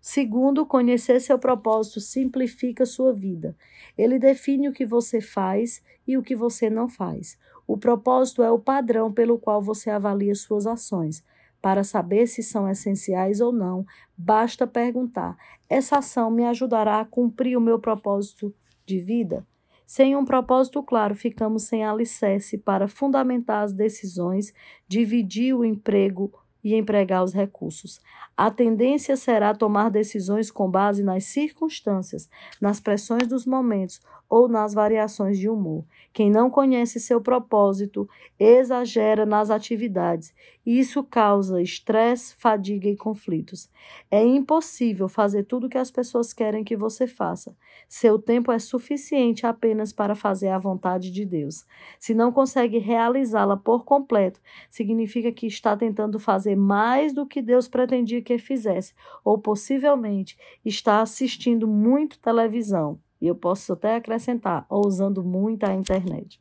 Segundo, 0.00 0.64
conhecer 0.64 1.20
seu 1.20 1.40
propósito 1.40 2.00
simplifica 2.00 2.86
sua 2.86 3.12
vida. 3.12 3.56
Ele 3.98 4.16
define 4.16 4.68
o 4.68 4.72
que 4.72 4.86
você 4.86 5.20
faz 5.20 5.82
e 6.06 6.16
o 6.16 6.22
que 6.22 6.36
você 6.36 6.70
não 6.70 6.88
faz. 6.88 7.36
O 7.66 7.76
propósito 7.76 8.44
é 8.44 8.50
o 8.52 8.60
padrão 8.60 9.12
pelo 9.12 9.40
qual 9.40 9.60
você 9.60 9.90
avalia 9.90 10.36
suas 10.36 10.68
ações. 10.68 11.24
Para 11.66 11.82
saber 11.82 12.28
se 12.28 12.44
são 12.44 12.70
essenciais 12.70 13.40
ou 13.40 13.50
não, 13.50 13.84
basta 14.16 14.68
perguntar: 14.68 15.36
essa 15.68 15.98
ação 15.98 16.30
me 16.30 16.44
ajudará 16.44 17.00
a 17.00 17.04
cumprir 17.04 17.56
o 17.58 17.60
meu 17.60 17.76
propósito 17.76 18.54
de 18.86 19.00
vida? 19.00 19.44
Sem 19.84 20.14
um 20.14 20.24
propósito 20.24 20.80
claro, 20.80 21.16
ficamos 21.16 21.64
sem 21.64 21.84
alicerce 21.84 22.56
para 22.56 22.86
fundamentar 22.86 23.64
as 23.64 23.72
decisões, 23.72 24.54
dividir 24.86 25.56
o 25.56 25.64
emprego 25.64 26.32
e 26.62 26.72
empregar 26.72 27.24
os 27.24 27.34
recursos. 27.34 28.00
A 28.36 28.48
tendência 28.48 29.16
será 29.16 29.52
tomar 29.52 29.90
decisões 29.90 30.52
com 30.52 30.70
base 30.70 31.02
nas 31.02 31.24
circunstâncias, 31.24 32.30
nas 32.60 32.78
pressões 32.78 33.26
dos 33.26 33.44
momentos 33.44 34.00
ou 34.28 34.48
nas 34.48 34.74
variações 34.74 35.38
de 35.38 35.48
humor. 35.48 35.84
Quem 36.12 36.30
não 36.30 36.50
conhece 36.50 36.98
seu 36.98 37.20
propósito 37.20 38.08
exagera 38.38 39.24
nas 39.24 39.50
atividades 39.50 40.32
isso 40.66 41.04
causa 41.04 41.62
estresse, 41.62 42.34
fadiga 42.34 42.88
e 42.88 42.96
conflitos. 42.96 43.70
É 44.10 44.20
impossível 44.24 45.08
fazer 45.08 45.44
tudo 45.44 45.68
o 45.68 45.70
que 45.70 45.78
as 45.78 45.92
pessoas 45.92 46.32
querem 46.32 46.64
que 46.64 46.76
você 46.76 47.06
faça. 47.06 47.56
Seu 47.88 48.18
tempo 48.18 48.50
é 48.50 48.58
suficiente 48.58 49.46
apenas 49.46 49.92
para 49.92 50.16
fazer 50.16 50.48
a 50.48 50.58
vontade 50.58 51.12
de 51.12 51.24
Deus. 51.24 51.64
Se 52.00 52.14
não 52.14 52.32
consegue 52.32 52.78
realizá-la 52.78 53.56
por 53.56 53.84
completo, 53.84 54.40
significa 54.68 55.30
que 55.30 55.46
está 55.46 55.76
tentando 55.76 56.18
fazer 56.18 56.56
mais 56.56 57.12
do 57.12 57.24
que 57.24 57.40
Deus 57.40 57.68
pretendia 57.68 58.20
que 58.20 58.36
fizesse, 58.36 58.92
ou 59.24 59.38
possivelmente 59.38 60.36
está 60.64 61.00
assistindo 61.00 61.68
muito 61.68 62.18
televisão 62.18 62.98
e 63.20 63.26
eu 63.26 63.34
posso 63.34 63.72
até 63.72 63.96
acrescentar, 63.96 64.66
ou 64.68 64.86
usando 64.86 65.24
muito 65.24 65.64
a 65.64 65.74
internet. 65.74 66.40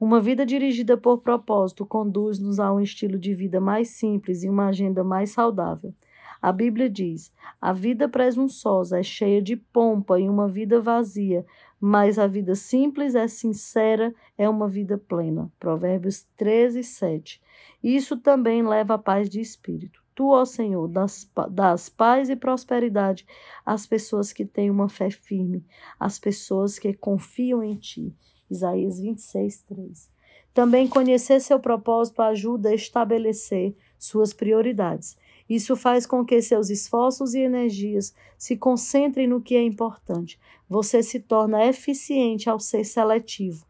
Uma 0.00 0.20
vida 0.20 0.44
dirigida 0.44 0.96
por 0.96 1.18
propósito 1.18 1.86
conduz-nos 1.86 2.58
a 2.58 2.72
um 2.72 2.80
estilo 2.80 3.18
de 3.18 3.32
vida 3.32 3.60
mais 3.60 3.90
simples 3.90 4.42
e 4.42 4.48
uma 4.48 4.66
agenda 4.66 5.04
mais 5.04 5.30
saudável. 5.30 5.94
A 6.42 6.50
Bíblia 6.50 6.90
diz: 6.90 7.32
a 7.60 7.72
vida 7.72 8.08
presunçosa 8.08 8.98
é 8.98 9.02
cheia 9.04 9.40
de 9.40 9.54
pompa 9.54 10.18
e 10.18 10.28
uma 10.28 10.48
vida 10.48 10.80
vazia, 10.80 11.46
mas 11.80 12.18
a 12.18 12.26
vida 12.26 12.56
simples 12.56 13.14
é 13.14 13.28
sincera, 13.28 14.12
é 14.36 14.48
uma 14.48 14.66
vida 14.66 14.98
plena. 14.98 15.48
Provérbios 15.60 16.26
13, 16.36 16.82
7. 16.82 17.40
Isso 17.80 18.16
também 18.16 18.66
leva 18.66 18.94
à 18.94 18.98
paz 18.98 19.30
de 19.30 19.40
espírito. 19.40 20.01
Tu, 20.14 20.28
ó 20.28 20.44
Senhor, 20.44 20.88
das, 20.88 21.30
das 21.50 21.88
paz 21.88 22.28
e 22.28 22.36
prosperidade 22.36 23.26
às 23.64 23.86
pessoas 23.86 24.32
que 24.32 24.44
têm 24.44 24.70
uma 24.70 24.88
fé 24.88 25.10
firme, 25.10 25.64
às 25.98 26.18
pessoas 26.18 26.78
que 26.78 26.92
confiam 26.92 27.62
em 27.62 27.76
Ti. 27.76 28.14
Isaías 28.50 29.00
26, 29.00 29.62
3. 29.62 30.10
Também 30.52 30.86
conhecer 30.86 31.40
seu 31.40 31.58
propósito 31.58 32.20
ajuda 32.20 32.68
a 32.68 32.74
estabelecer 32.74 33.74
suas 33.98 34.34
prioridades. 34.34 35.16
Isso 35.48 35.74
faz 35.74 36.06
com 36.06 36.24
que 36.24 36.40
seus 36.42 36.68
esforços 36.68 37.34
e 37.34 37.40
energias 37.40 38.14
se 38.36 38.56
concentrem 38.56 39.26
no 39.26 39.40
que 39.40 39.56
é 39.56 39.62
importante. 39.62 40.38
Você 40.68 41.02
se 41.02 41.20
torna 41.20 41.66
eficiente 41.66 42.50
ao 42.50 42.60
ser 42.60 42.84
seletivo. 42.84 43.64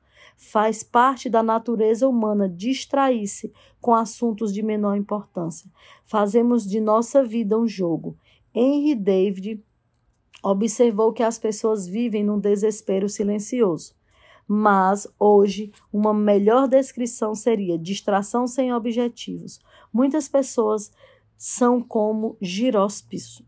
Faz 0.50 0.82
parte 0.82 1.30
da 1.30 1.40
natureza 1.40 2.08
humana 2.08 2.48
distrair-se 2.48 3.52
com 3.80 3.94
assuntos 3.94 4.52
de 4.52 4.60
menor 4.60 4.96
importância. 4.96 5.70
Fazemos 6.04 6.68
de 6.68 6.80
nossa 6.80 7.22
vida 7.22 7.56
um 7.56 7.66
jogo. 7.66 8.18
Henry 8.52 8.96
David 8.96 9.64
observou 10.42 11.12
que 11.12 11.22
as 11.22 11.38
pessoas 11.38 11.86
vivem 11.86 12.24
num 12.24 12.40
desespero 12.40 13.08
silencioso. 13.08 13.94
Mas 14.46 15.06
hoje, 15.16 15.70
uma 15.92 16.12
melhor 16.12 16.66
descrição 16.66 17.36
seria 17.36 17.78
distração 17.78 18.44
sem 18.48 18.74
objetivos. 18.74 19.60
Muitas 19.92 20.28
pessoas 20.28 20.90
são 21.38 21.80
como 21.80 22.36
giróspis, 22.40 23.40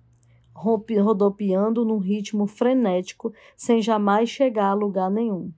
rodopiando 0.55 1.85
num 1.85 1.99
ritmo 1.99 2.47
frenético, 2.47 3.33
sem 3.57 3.83
jamais 3.83 4.31
chegar 4.31 4.69
a 4.69 4.75
lugar 4.75 5.11
nenhum. 5.11 5.53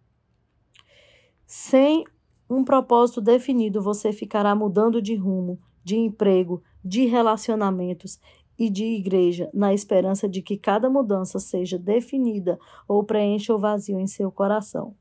Sem 1.47 2.05
um 2.51 2.65
propósito 2.65 3.21
definido, 3.21 3.81
você 3.81 4.13
ficará 4.13 4.55
mudando 4.55 5.01
de 5.01 5.15
rumo, 5.15 5.61
de 5.85 5.97
emprego, 5.97 6.61
de 6.85 7.07
relacionamentos 7.07 8.19
e 8.59 8.69
de 8.69 8.85
igreja, 8.85 9.49
na 9.55 9.73
esperança 9.73 10.29
de 10.29 10.43
que 10.43 10.57
cada 10.57 10.91
mudança 10.91 11.39
seja 11.39 11.79
definida 11.79 12.59
ou 12.89 13.05
preencha 13.05 13.55
o 13.55 13.59
vazio 13.59 14.01
em 14.01 14.07
seu 14.07 14.31
coração. 14.33 14.95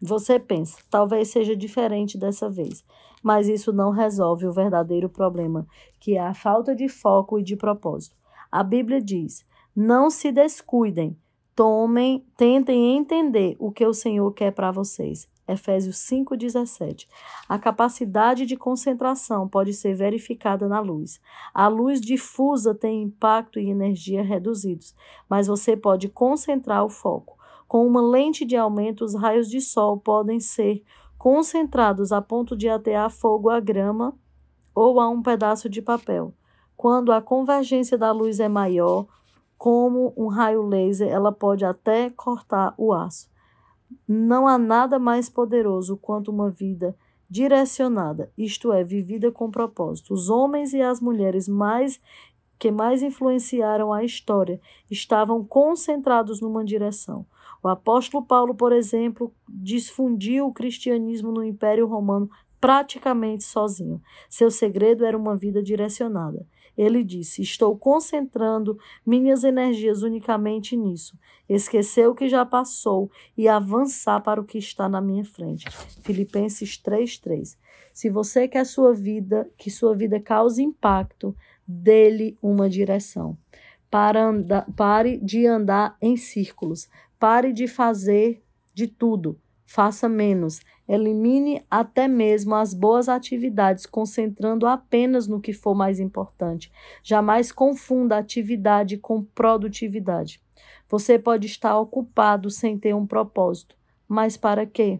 Você 0.00 0.38
pensa, 0.38 0.78
talvez 0.88 1.28
seja 1.28 1.54
diferente 1.54 2.16
dessa 2.16 2.48
vez, 2.48 2.82
mas 3.22 3.48
isso 3.48 3.70
não 3.70 3.90
resolve 3.90 4.46
o 4.46 4.52
verdadeiro 4.52 5.10
problema, 5.10 5.66
que 5.98 6.16
é 6.16 6.20
a 6.20 6.32
falta 6.32 6.74
de 6.74 6.88
foco 6.88 7.38
e 7.38 7.42
de 7.42 7.56
propósito. 7.56 8.16
A 8.50 8.62
Bíblia 8.62 9.02
diz: 9.02 9.44
não 9.76 10.08
se 10.08 10.32
descuidem, 10.32 11.14
tomem, 11.54 12.24
tentem 12.36 12.96
entender 12.96 13.56
o 13.58 13.70
que 13.70 13.86
o 13.86 13.92
Senhor 13.92 14.30
quer 14.32 14.52
para 14.52 14.70
vocês. 14.70 15.28
Efésios 15.46 15.96
5,17. 15.96 17.08
A 17.48 17.58
capacidade 17.58 18.46
de 18.46 18.56
concentração 18.56 19.48
pode 19.48 19.74
ser 19.74 19.94
verificada 19.94 20.68
na 20.68 20.80
luz. 20.80 21.20
A 21.52 21.66
luz 21.66 22.00
difusa 22.00 22.74
tem 22.74 23.02
impacto 23.02 23.58
e 23.58 23.68
energia 23.68 24.22
reduzidos, 24.22 24.94
mas 25.28 25.48
você 25.48 25.76
pode 25.76 26.08
concentrar 26.08 26.84
o 26.84 26.88
foco. 26.88 27.36
Com 27.66 27.86
uma 27.86 28.00
lente 28.00 28.44
de 28.44 28.56
aumento, 28.56 29.04
os 29.04 29.14
raios 29.14 29.48
de 29.48 29.60
sol 29.60 29.98
podem 29.98 30.40
ser 30.40 30.82
concentrados 31.18 32.12
a 32.12 32.22
ponto 32.22 32.56
de 32.56 32.68
atear 32.68 33.10
fogo 33.10 33.50
à 33.50 33.60
grama 33.60 34.14
ou 34.74 34.98
a 35.00 35.08
um 35.08 35.22
pedaço 35.22 35.68
de 35.68 35.82
papel. 35.82 36.32
Quando 36.76 37.12
a 37.12 37.20
convergência 37.20 37.98
da 37.98 38.10
luz 38.10 38.40
é 38.40 38.48
maior, 38.48 39.06
como 39.60 40.14
um 40.16 40.28
raio 40.28 40.62
laser, 40.62 41.06
ela 41.12 41.30
pode 41.30 41.66
até 41.66 42.08
cortar 42.08 42.72
o 42.78 42.94
aço. 42.94 43.28
Não 44.08 44.48
há 44.48 44.56
nada 44.56 44.98
mais 44.98 45.28
poderoso 45.28 45.98
quanto 45.98 46.30
uma 46.30 46.48
vida 46.48 46.96
direcionada, 47.28 48.32
isto 48.38 48.72
é, 48.72 48.82
vivida 48.82 49.30
com 49.30 49.50
propósito. 49.50 50.14
Os 50.14 50.30
homens 50.30 50.72
e 50.72 50.80
as 50.80 50.98
mulheres 50.98 51.46
mais 51.46 52.00
que 52.58 52.70
mais 52.70 53.02
influenciaram 53.02 53.92
a 53.92 54.02
história 54.02 54.58
estavam 54.90 55.44
concentrados 55.44 56.40
numa 56.40 56.64
direção. 56.64 57.26
O 57.62 57.68
apóstolo 57.68 58.24
Paulo, 58.24 58.54
por 58.54 58.72
exemplo, 58.72 59.30
difundiu 59.46 60.46
o 60.46 60.54
cristianismo 60.54 61.30
no 61.30 61.44
Império 61.44 61.86
Romano 61.86 62.30
praticamente 62.58 63.44
sozinho. 63.44 64.00
Seu 64.26 64.50
segredo 64.50 65.04
era 65.04 65.18
uma 65.18 65.36
vida 65.36 65.62
direcionada. 65.62 66.46
Ele 66.76 67.04
disse: 67.04 67.42
Estou 67.42 67.76
concentrando 67.76 68.78
minhas 69.04 69.44
energias 69.44 70.02
unicamente 70.02 70.76
nisso. 70.76 71.18
Esquecer 71.48 72.08
o 72.08 72.14
que 72.14 72.28
já 72.28 72.44
passou 72.46 73.10
e 73.36 73.48
avançar 73.48 74.20
para 74.20 74.40
o 74.40 74.44
que 74.44 74.58
está 74.58 74.88
na 74.88 75.00
minha 75.00 75.24
frente. 75.24 75.66
Filipenses 76.02 76.78
3:3. 76.78 77.56
Se 77.92 78.08
você 78.08 78.46
quer 78.46 78.64
sua 78.64 78.94
vida, 78.94 79.50
que 79.58 79.70
sua 79.70 79.94
vida 79.94 80.20
cause 80.20 80.62
impacto, 80.62 81.34
dele 81.66 82.36
uma 82.42 82.68
direção. 82.68 83.36
Para 83.90 84.26
andar, 84.26 84.66
pare 84.76 85.18
de 85.18 85.46
andar 85.46 85.96
em 86.00 86.16
círculos. 86.16 86.88
Pare 87.18 87.52
de 87.52 87.66
fazer 87.66 88.42
de 88.72 88.86
tudo. 88.86 89.38
Faça 89.72 90.08
menos. 90.08 90.60
Elimine 90.88 91.64
até 91.70 92.08
mesmo 92.08 92.56
as 92.56 92.74
boas 92.74 93.08
atividades, 93.08 93.86
concentrando 93.86 94.66
apenas 94.66 95.28
no 95.28 95.40
que 95.40 95.52
for 95.52 95.76
mais 95.76 96.00
importante. 96.00 96.72
Jamais 97.04 97.52
confunda 97.52 98.18
atividade 98.18 98.96
com 98.96 99.22
produtividade. 99.22 100.42
Você 100.88 101.20
pode 101.20 101.46
estar 101.46 101.78
ocupado 101.78 102.50
sem 102.50 102.76
ter 102.76 102.96
um 102.96 103.06
propósito, 103.06 103.76
mas 104.08 104.36
para 104.36 104.66
quê? 104.66 104.98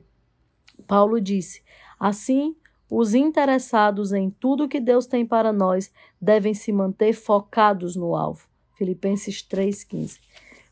Paulo 0.87 1.21
disse: 1.21 1.65
assim, 1.99 2.55
os 2.89 3.13
interessados 3.13 4.13
em 4.13 4.31
tudo 4.31 4.69
que 4.69 4.79
Deus 4.79 5.05
tem 5.05 5.27
para 5.27 5.53
nós 5.53 5.93
devem 6.21 6.55
se 6.55 6.71
manter 6.71 7.13
focados 7.13 7.97
no 7.97 8.15
alvo. 8.15 8.47
Filipenses 8.75 9.43
3,15. 9.43 10.21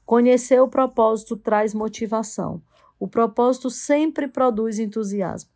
Conhecer 0.07 0.63
o 0.63 0.69
propósito 0.69 1.37
traz 1.37 1.75
motivação. 1.75 2.63
O 2.99 3.07
propósito 3.07 3.71
sempre 3.71 4.29
produz 4.29 4.79
entusiasmo. 4.79 5.51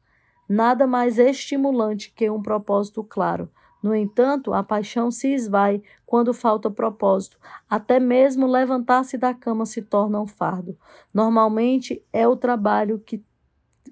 Nada 0.49 0.87
mais 0.87 1.19
estimulante 1.19 2.13
que 2.15 2.29
um 2.29 2.43
propósito 2.43 3.03
claro. 3.03 3.51
No 3.83 3.95
entanto, 3.95 4.53
a 4.55 4.63
paixão 4.63 5.11
se 5.11 5.33
esvai 5.33 5.83
quando 6.07 6.33
falta 6.33 6.71
propósito. 6.71 7.37
Até 7.69 7.99
mesmo 7.99 8.47
levantar-se 8.47 9.19
da 9.19 9.35
cama 9.35 9.67
se 9.67 9.83
torna 9.83 10.21
um 10.21 10.27
fardo. 10.27 10.79
Normalmente 11.13 12.05
é 12.13 12.29
o 12.29 12.37
trabalho 12.37 13.01
que 13.01 13.25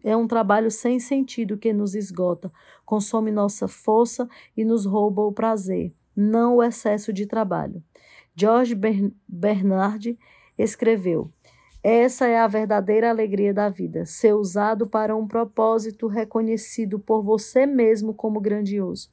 é 0.03 0.17
um 0.17 0.27
trabalho 0.27 0.71
sem 0.71 0.99
sentido 0.99 1.59
que 1.59 1.73
nos 1.73 1.95
esgota, 1.95 2.51
consome 2.87 3.31
nossa 3.31 3.69
força 3.69 4.29
e 4.57 4.65
nos 4.65 4.87
rouba 4.87 5.23
o 5.23 5.33
prazer, 5.33 5.93
não 6.17 6.57
o 6.57 6.63
excesso 6.63 7.13
de 7.13 7.27
trabalho. 7.27 7.83
George 8.35 8.75
Bernard 9.29 10.19
escreveu: 10.57 11.31
essa 11.83 12.27
é 12.27 12.39
a 12.39 12.47
verdadeira 12.47 13.09
alegria 13.09 13.55
da 13.55 13.71
vida, 13.71 14.05
ser 14.05 14.35
usado 14.35 14.87
para 14.87 15.17
um 15.17 15.27
propósito 15.27 16.07
reconhecido 16.09 16.99
por 16.99 17.23
você 17.23 17.65
mesmo 17.65 18.13
como 18.13 18.39
grandioso. 18.39 19.09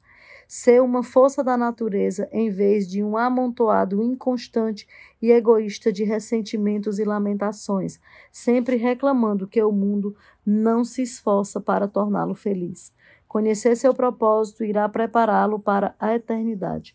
Ser 0.46 0.82
uma 0.82 1.02
força 1.02 1.42
da 1.42 1.56
natureza 1.56 2.28
em 2.30 2.50
vez 2.50 2.86
de 2.86 3.02
um 3.02 3.16
amontoado 3.16 4.02
inconstante 4.02 4.86
e 5.20 5.30
egoísta 5.30 5.90
de 5.90 6.04
ressentimentos 6.04 6.98
e 6.98 7.04
lamentações, 7.04 7.98
sempre 8.30 8.76
reclamando 8.76 9.46
que 9.46 9.62
o 9.62 9.72
mundo 9.72 10.14
não 10.44 10.84
se 10.84 11.02
esforça 11.02 11.60
para 11.60 11.88
torná-lo 11.88 12.34
feliz. 12.34 12.92
Conhecer 13.26 13.76
seu 13.76 13.94
propósito 13.94 14.62
irá 14.62 14.86
prepará-lo 14.88 15.58
para 15.58 15.94
a 15.98 16.14
eternidade. 16.14 16.94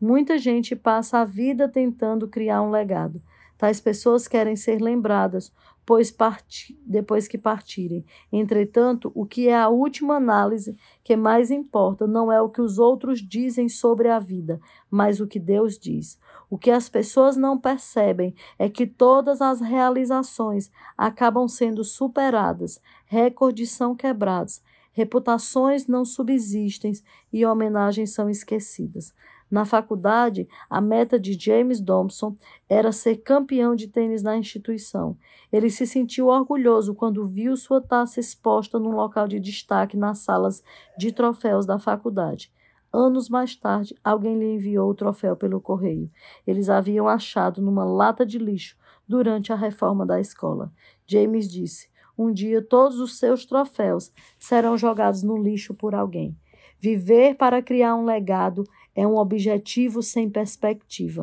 Muita 0.00 0.38
gente 0.38 0.74
passa 0.74 1.18
a 1.18 1.24
vida 1.26 1.68
tentando 1.68 2.26
criar 2.26 2.62
um 2.62 2.70
legado 2.70 3.20
Tais 3.60 3.78
pessoas 3.78 4.26
querem 4.26 4.56
ser 4.56 4.80
lembradas, 4.80 5.52
pois 5.84 6.10
parti, 6.10 6.80
depois 6.82 7.28
que 7.28 7.36
partirem. 7.36 8.06
Entretanto, 8.32 9.12
o 9.14 9.26
que 9.26 9.48
é 9.48 9.54
a 9.54 9.68
última 9.68 10.16
análise 10.16 10.74
que 11.04 11.14
mais 11.14 11.50
importa 11.50 12.06
não 12.06 12.32
é 12.32 12.40
o 12.40 12.48
que 12.48 12.62
os 12.62 12.78
outros 12.78 13.20
dizem 13.20 13.68
sobre 13.68 14.08
a 14.08 14.18
vida, 14.18 14.58
mas 14.90 15.20
o 15.20 15.26
que 15.26 15.38
Deus 15.38 15.78
diz. 15.78 16.18
O 16.48 16.56
que 16.56 16.70
as 16.70 16.88
pessoas 16.88 17.36
não 17.36 17.58
percebem 17.58 18.34
é 18.58 18.66
que 18.66 18.86
todas 18.86 19.42
as 19.42 19.60
realizações 19.60 20.70
acabam 20.96 21.46
sendo 21.46 21.84
superadas, 21.84 22.80
recordes 23.04 23.72
são 23.72 23.94
quebrados, 23.94 24.62
reputações 24.90 25.86
não 25.86 26.06
subsistem 26.06 26.94
e 27.30 27.44
homenagens 27.44 28.14
são 28.14 28.30
esquecidas. 28.30 29.12
Na 29.50 29.64
faculdade, 29.64 30.48
a 30.68 30.80
meta 30.80 31.18
de 31.18 31.32
James 31.32 31.80
Thompson 31.80 32.36
era 32.68 32.92
ser 32.92 33.16
campeão 33.16 33.74
de 33.74 33.88
tênis 33.88 34.22
na 34.22 34.36
instituição. 34.36 35.16
Ele 35.52 35.68
se 35.68 35.86
sentiu 35.86 36.28
orgulhoso 36.28 36.94
quando 36.94 37.26
viu 37.26 37.56
sua 37.56 37.80
taça 37.80 38.20
exposta 38.20 38.78
num 38.78 38.92
local 38.92 39.26
de 39.26 39.40
destaque 39.40 39.96
nas 39.96 40.20
salas 40.20 40.62
de 40.96 41.10
troféus 41.10 41.66
da 41.66 41.78
faculdade. 41.78 42.52
Anos 42.92 43.28
mais 43.28 43.56
tarde, 43.56 43.96
alguém 44.02 44.38
lhe 44.38 44.54
enviou 44.54 44.90
o 44.90 44.94
troféu 44.94 45.36
pelo 45.36 45.60
correio. 45.60 46.10
Eles 46.46 46.68
haviam 46.68 47.08
achado 47.08 47.60
numa 47.60 47.84
lata 47.84 48.24
de 48.24 48.38
lixo 48.38 48.76
durante 49.06 49.52
a 49.52 49.56
reforma 49.56 50.06
da 50.06 50.20
escola. 50.20 50.72
James 51.06 51.50
disse: 51.50 51.88
Um 52.16 52.32
dia 52.32 52.62
todos 52.62 53.00
os 53.00 53.18
seus 53.18 53.44
troféus 53.44 54.12
serão 54.38 54.76
jogados 54.76 55.22
no 55.22 55.36
lixo 55.36 55.74
por 55.74 55.94
alguém. 55.94 56.36
Viver 56.80 57.34
para 57.34 57.60
criar 57.60 57.94
um 57.94 58.04
legado 58.04 58.64
é 58.94 59.06
um 59.06 59.16
objetivo 59.16 60.02
sem 60.02 60.28
perspectiva. 60.28 61.22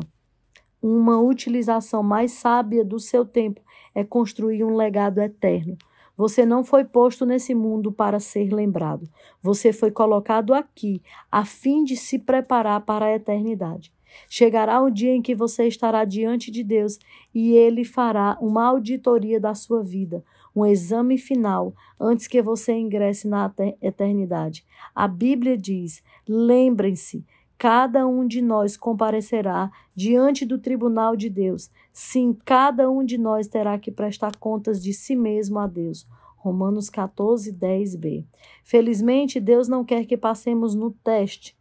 Uma 0.80 1.20
utilização 1.20 2.02
mais 2.02 2.32
sábia 2.32 2.84
do 2.84 2.98
seu 3.00 3.24
tempo 3.24 3.60
é 3.94 4.04
construir 4.04 4.62
um 4.62 4.76
legado 4.76 5.18
eterno. 5.20 5.76
Você 6.16 6.44
não 6.44 6.64
foi 6.64 6.84
posto 6.84 7.24
nesse 7.24 7.54
mundo 7.54 7.92
para 7.92 8.18
ser 8.18 8.52
lembrado. 8.52 9.08
Você 9.42 9.72
foi 9.72 9.90
colocado 9.90 10.52
aqui 10.52 11.00
a 11.30 11.44
fim 11.44 11.84
de 11.84 11.96
se 11.96 12.18
preparar 12.18 12.80
para 12.80 13.06
a 13.06 13.14
eternidade. 13.14 13.92
Chegará 14.28 14.80
o 14.80 14.90
dia 14.90 15.14
em 15.14 15.22
que 15.22 15.34
você 15.34 15.66
estará 15.68 16.04
diante 16.04 16.50
de 16.50 16.64
Deus 16.64 16.98
e 17.34 17.52
ele 17.52 17.84
fará 17.84 18.36
uma 18.40 18.66
auditoria 18.66 19.38
da 19.38 19.54
sua 19.54 19.82
vida, 19.82 20.24
um 20.54 20.66
exame 20.66 21.18
final 21.18 21.74
antes 22.00 22.26
que 22.26 22.42
você 22.42 22.72
ingresse 22.72 23.28
na 23.28 23.52
eternidade. 23.80 24.64
A 24.94 25.06
Bíblia 25.06 25.56
diz: 25.56 26.02
lembrem-se, 26.26 27.24
cada 27.58 28.06
um 28.06 28.24
de 28.24 28.40
nós 28.40 28.76
comparecerá 28.76 29.70
diante 29.92 30.46
do 30.46 30.58
tribunal 30.58 31.16
de 31.16 31.28
Deus. 31.28 31.68
Sim, 31.92 32.38
cada 32.44 32.88
um 32.88 33.04
de 33.04 33.18
nós 33.18 33.48
terá 33.48 33.76
que 33.76 33.90
prestar 33.90 34.36
contas 34.36 34.80
de 34.80 34.94
si 34.94 35.16
mesmo 35.16 35.58
a 35.58 35.66
Deus. 35.66 36.06
Romanos 36.36 36.88
14, 36.88 37.52
10b. 37.52 38.24
Felizmente, 38.62 39.40
Deus 39.40 39.66
não 39.66 39.84
quer 39.84 40.06
que 40.06 40.16
passemos 40.16 40.76
no 40.76 40.92
teste. 40.92 41.58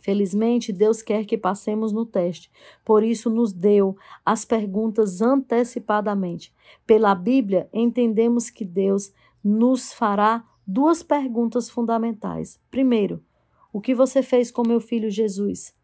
Felizmente, 0.00 0.72
Deus 0.72 1.02
quer 1.02 1.24
que 1.24 1.38
passemos 1.38 1.92
no 1.92 2.04
teste. 2.04 2.50
Por 2.84 3.04
isso, 3.04 3.30
nos 3.30 3.52
deu 3.52 3.96
as 4.24 4.44
perguntas 4.44 5.22
antecipadamente. 5.22 6.52
Pela 6.84 7.14
Bíblia, 7.14 7.68
entendemos 7.72 8.50
que 8.50 8.64
Deus 8.64 9.12
nos 9.42 9.92
fará 9.92 10.44
duas 10.66 11.02
perguntas 11.02 11.70
fundamentais. 11.70 12.60
Primeiro, 12.70 13.22
o 13.76 13.80
que 13.82 13.94
você 13.94 14.22
fez 14.22 14.50
com 14.50 14.66
meu 14.66 14.80
filho 14.80 15.10
Jesus? 15.10 15.74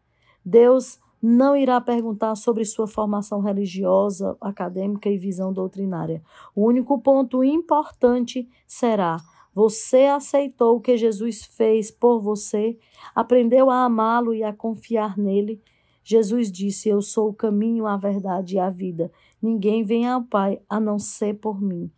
Deus 0.43 0.97
não 1.21 1.55
irá 1.55 1.79
perguntar 1.79 2.33
sobre 2.33 2.65
sua 2.65 2.87
formação 2.87 3.39
religiosa, 3.39 4.35
acadêmica 4.41 5.11
e 5.11 5.17
visão 5.19 5.53
doutrinária. 5.53 6.23
O 6.55 6.65
único 6.65 6.99
ponto 6.99 7.43
importante 7.43 8.49
será: 8.65 9.17
você 9.53 10.05
aceitou 10.05 10.77
o 10.77 10.81
que 10.81 10.97
Jesus 10.97 11.45
fez 11.45 11.91
por 11.91 12.19
você, 12.19 12.79
aprendeu 13.13 13.69
a 13.69 13.83
amá-lo 13.83 14.33
e 14.33 14.41
a 14.41 14.51
confiar 14.51 15.15
nele. 15.15 15.61
Jesus 16.03 16.51
disse: 16.51 16.89
Eu 16.89 16.99
sou 16.99 17.29
o 17.29 17.33
caminho, 17.35 17.85
a 17.85 17.95
verdade 17.95 18.55
e 18.55 18.59
a 18.59 18.71
vida. 18.71 19.11
Ninguém 19.39 19.83
vem 19.83 20.09
ao 20.09 20.23
Pai 20.23 20.59
a 20.67 20.79
não 20.79 20.97
ser 20.97 21.35
por 21.35 21.61
mim. 21.61 21.91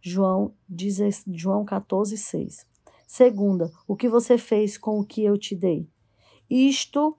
João, 0.00 0.54
João 1.34 1.66
14, 1.66 2.16
6. 2.16 2.73
Segunda, 3.16 3.70
o 3.86 3.94
que 3.94 4.08
você 4.08 4.36
fez 4.36 4.76
com 4.76 4.98
o 4.98 5.04
que 5.04 5.22
eu 5.22 5.38
te 5.38 5.54
dei? 5.54 5.88
Isto 6.50 7.16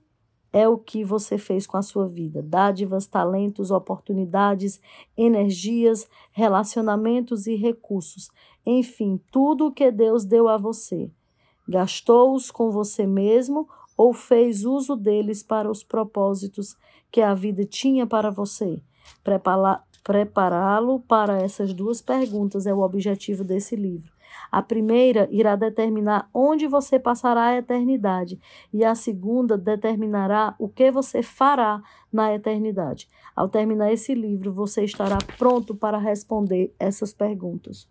é 0.52 0.68
o 0.68 0.78
que 0.78 1.06
você 1.06 1.38
fez 1.38 1.66
com 1.66 1.78
a 1.78 1.82
sua 1.82 2.06
vida: 2.06 2.44
dádivas, 2.44 3.08
talentos, 3.08 3.72
oportunidades, 3.72 4.82
energias, 5.16 6.06
relacionamentos 6.34 7.48
e 7.48 7.56
recursos. 7.56 8.30
Enfim, 8.66 9.22
tudo 9.32 9.68
o 9.68 9.72
que 9.72 9.90
Deus 9.90 10.26
deu 10.26 10.50
a 10.50 10.58
você. 10.58 11.10
Gastou-os 11.66 12.52
com 12.52 12.72
você 12.72 13.08
mesmo 13.08 13.66
ou 13.96 14.12
fez 14.12 14.66
uso 14.66 14.98
deles 14.98 15.44
para 15.44 15.72
os 15.72 15.82
propósitos 15.82 16.76
que 17.10 17.22
a 17.22 17.34
vida 17.34 17.64
tinha 17.64 18.06
para 18.06 18.30
você? 18.30 18.82
Prepará-lo 20.04 21.00
para 21.00 21.38
essas 21.38 21.74
duas 21.74 22.02
perguntas 22.02 22.68
é 22.68 22.74
o 22.74 22.82
objetivo 22.82 23.46
desse 23.46 23.78
livro. 23.78 24.15
A 24.56 24.62
primeira 24.62 25.28
irá 25.32 25.58
determinar 25.58 26.30
onde 26.34 26.66
você 26.66 26.98
passará 26.98 27.48
a 27.48 27.58
eternidade, 27.58 28.40
e 28.72 28.86
a 28.86 28.96
segunda 28.96 29.58
determinará 29.58 30.56
o 30.58 30.70
que 30.70 30.90
você 30.90 31.22
fará 31.22 31.84
na 32.10 32.34
eternidade. 32.34 33.10
Ao 33.36 33.50
terminar 33.50 33.92
esse 33.92 34.16
livro, 34.16 34.54
você 34.54 34.86
estará 34.86 35.18
pronto 35.38 35.76
para 35.76 35.98
responder 35.98 36.74
essas 36.80 37.14
perguntas. 37.14 37.86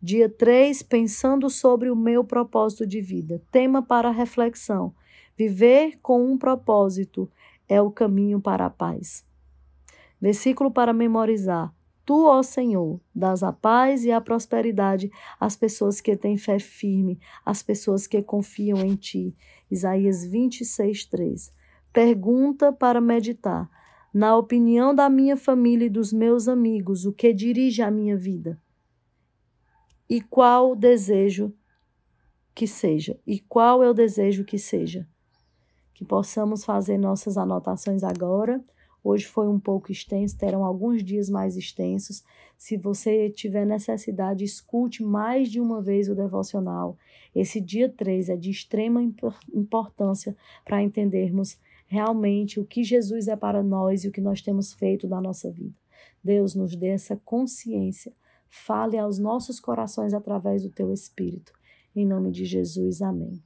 Dia 0.00 0.26
3, 0.26 0.82
pensando 0.84 1.50
sobre 1.50 1.90
o 1.90 1.96
meu 1.96 2.24
propósito 2.24 2.86
de 2.86 3.02
vida. 3.02 3.42
Tema 3.52 3.82
para 3.82 4.10
reflexão: 4.10 4.94
Viver 5.36 5.98
com 6.00 6.24
um 6.24 6.38
propósito 6.38 7.30
é 7.68 7.78
o 7.82 7.90
caminho 7.90 8.40
para 8.40 8.64
a 8.64 8.70
paz. 8.70 9.22
Versículo 10.18 10.70
para 10.70 10.94
memorizar. 10.94 11.70
Tu, 12.10 12.26
ó 12.26 12.42
Senhor, 12.42 13.00
dás 13.14 13.44
a 13.44 13.52
paz 13.52 14.04
e 14.04 14.10
a 14.10 14.20
prosperidade 14.20 15.12
às 15.38 15.54
pessoas 15.54 16.00
que 16.00 16.16
têm 16.16 16.36
fé 16.36 16.58
firme, 16.58 17.20
às 17.46 17.62
pessoas 17.62 18.04
que 18.04 18.20
confiam 18.20 18.78
em 18.78 18.96
Ti. 18.96 19.32
Isaías 19.70 20.26
26, 20.26 21.06
3. 21.06 21.54
Pergunta 21.92 22.72
para 22.72 23.00
meditar. 23.00 23.70
na 24.12 24.36
opinião 24.36 24.92
da 24.92 25.08
minha 25.08 25.36
família 25.36 25.86
e 25.86 25.88
dos 25.88 26.12
meus 26.12 26.48
amigos, 26.48 27.06
o 27.06 27.12
que 27.12 27.32
dirige 27.32 27.80
a 27.80 27.92
minha 27.92 28.16
vida? 28.16 28.60
E 30.08 30.20
qual 30.20 30.74
desejo 30.74 31.54
que 32.52 32.66
seja? 32.66 33.16
E 33.24 33.38
qual 33.38 33.84
é 33.84 33.88
o 33.88 33.94
desejo 33.94 34.44
que 34.44 34.58
seja? 34.58 35.06
Que 35.94 36.04
possamos 36.04 36.64
fazer 36.64 36.98
nossas 36.98 37.38
anotações 37.38 38.02
agora. 38.02 38.60
Hoje 39.02 39.26
foi 39.26 39.48
um 39.48 39.58
pouco 39.58 39.90
extenso, 39.90 40.36
terão 40.36 40.64
alguns 40.64 41.02
dias 41.02 41.30
mais 41.30 41.56
extensos. 41.56 42.22
Se 42.56 42.76
você 42.76 43.30
tiver 43.30 43.64
necessidade, 43.64 44.44
escute 44.44 45.02
mais 45.02 45.50
de 45.50 45.60
uma 45.60 45.80
vez 45.80 46.08
o 46.08 46.14
devocional. 46.14 46.96
Esse 47.34 47.60
dia 47.60 47.88
3 47.88 48.28
é 48.28 48.36
de 48.36 48.50
extrema 48.50 49.02
importância 49.52 50.36
para 50.64 50.82
entendermos 50.82 51.58
realmente 51.86 52.60
o 52.60 52.64
que 52.64 52.84
Jesus 52.84 53.28
é 53.28 53.36
para 53.36 53.62
nós 53.62 54.04
e 54.04 54.08
o 54.08 54.12
que 54.12 54.20
nós 54.20 54.42
temos 54.42 54.72
feito 54.72 55.08
da 55.08 55.20
nossa 55.20 55.50
vida. 55.50 55.74
Deus 56.22 56.54
nos 56.54 56.76
dê 56.76 56.88
essa 56.88 57.16
consciência 57.24 58.12
Fale 58.50 58.98
aos 58.98 59.18
nossos 59.18 59.60
corações 59.60 60.12
através 60.12 60.64
do 60.64 60.70
teu 60.70 60.92
Espírito. 60.92 61.52
Em 61.94 62.04
nome 62.04 62.32
de 62.32 62.44
Jesus, 62.44 63.00
amém. 63.00 63.40